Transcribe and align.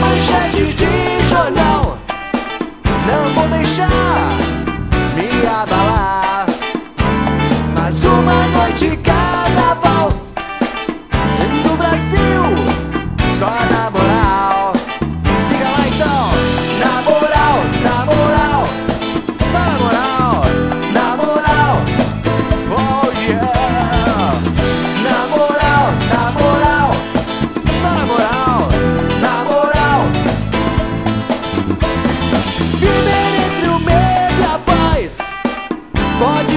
manchete 0.00 0.72
de 0.74 1.28
jornal. 1.28 1.98
Não 3.06 3.34
vou 3.34 3.48
deixar 3.48 4.36
me 5.14 5.46
abalar. 5.46 5.89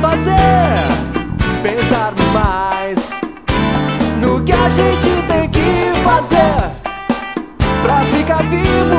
fazer 0.00 0.88
pensar 1.62 2.12
mais 2.32 3.10
no 4.20 4.42
que 4.44 4.52
a 4.52 4.68
gente 4.68 5.22
tem 5.26 5.48
que 5.50 6.02
fazer 6.04 6.54
pra 7.82 8.00
ficar 8.04 8.42
vivo. 8.44 8.97